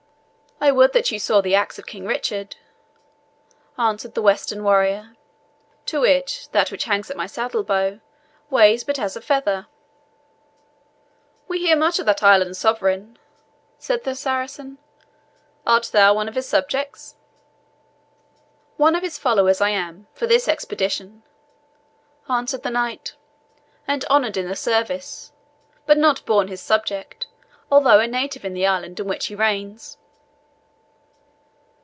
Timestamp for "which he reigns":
29.07-29.97